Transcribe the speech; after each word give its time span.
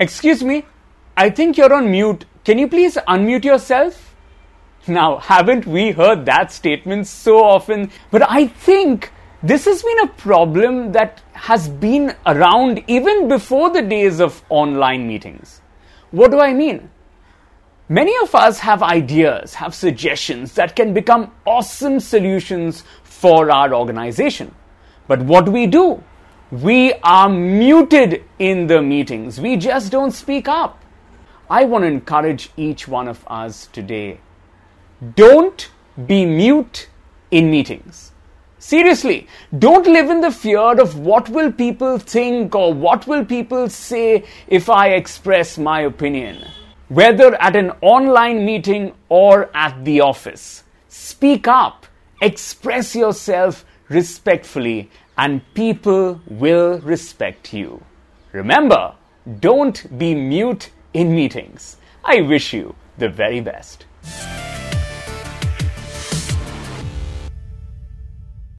Excuse 0.00 0.42
me, 0.42 0.64
I 1.14 1.28
think 1.28 1.58
you're 1.58 1.74
on 1.74 1.90
mute. 1.90 2.24
Can 2.46 2.58
you 2.58 2.68
please 2.68 2.96
unmute 3.06 3.44
yourself? 3.44 4.16
Now, 4.88 5.18
haven't 5.18 5.66
we 5.66 5.90
heard 5.90 6.24
that 6.24 6.50
statement 6.50 7.06
so 7.06 7.44
often? 7.44 7.90
But 8.10 8.22
I 8.26 8.46
think 8.46 9.12
this 9.42 9.66
has 9.66 9.82
been 9.82 9.98
a 9.98 10.06
problem 10.06 10.92
that 10.92 11.20
has 11.32 11.68
been 11.68 12.16
around 12.24 12.82
even 12.88 13.28
before 13.28 13.68
the 13.68 13.82
days 13.82 14.20
of 14.20 14.42
online 14.48 15.06
meetings. 15.06 15.60
What 16.12 16.30
do 16.30 16.40
I 16.40 16.54
mean? 16.54 16.88
Many 17.90 18.16
of 18.22 18.34
us 18.34 18.58
have 18.60 18.82
ideas, 18.82 19.52
have 19.52 19.74
suggestions 19.74 20.54
that 20.54 20.76
can 20.76 20.94
become 20.94 21.30
awesome 21.44 22.00
solutions 22.00 22.84
for 23.02 23.50
our 23.50 23.74
organization. 23.74 24.54
But 25.06 25.20
what 25.20 25.44
do 25.44 25.50
we 25.50 25.66
do? 25.66 26.02
We 26.50 26.94
are 27.04 27.28
muted 27.28 28.24
in 28.40 28.66
the 28.66 28.82
meetings. 28.82 29.40
We 29.40 29.56
just 29.56 29.92
don't 29.92 30.10
speak 30.10 30.48
up. 30.48 30.82
I 31.48 31.64
want 31.64 31.82
to 31.82 31.86
encourage 31.86 32.50
each 32.56 32.88
one 32.88 33.06
of 33.06 33.24
us 33.28 33.68
today. 33.68 34.18
Don't 35.14 35.70
be 36.06 36.26
mute 36.26 36.88
in 37.30 37.52
meetings. 37.52 38.10
Seriously, 38.58 39.28
don't 39.56 39.86
live 39.86 40.10
in 40.10 40.22
the 40.22 40.32
fear 40.32 40.80
of 40.80 40.98
what 40.98 41.28
will 41.28 41.52
people 41.52 41.98
think 41.98 42.54
or 42.56 42.74
what 42.74 43.06
will 43.06 43.24
people 43.24 43.68
say 43.68 44.24
if 44.48 44.68
I 44.68 44.88
express 44.88 45.56
my 45.56 45.82
opinion. 45.82 46.44
Whether 46.88 47.36
at 47.36 47.54
an 47.54 47.70
online 47.80 48.44
meeting 48.44 48.92
or 49.08 49.50
at 49.54 49.84
the 49.84 50.00
office, 50.00 50.64
speak 50.88 51.46
up, 51.46 51.86
express 52.20 52.96
yourself 52.96 53.64
respectfully, 53.88 54.90
and 55.20 55.42
people 55.52 56.18
will 56.28 56.78
respect 56.80 57.52
you. 57.52 57.84
Remember, 58.32 58.94
don't 59.38 59.98
be 59.98 60.14
mute 60.14 60.70
in 60.94 61.14
meetings. 61.14 61.76
I 62.02 62.22
wish 62.22 62.54
you 62.54 62.74
the 62.96 63.10
very 63.10 63.42
best. 63.42 63.84